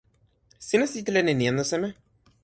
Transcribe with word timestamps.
sina 0.67 0.85
sitelen 0.87 1.31
e 1.31 1.33
ni 1.35 1.45
anu 1.49 1.63
seme? 1.71 1.89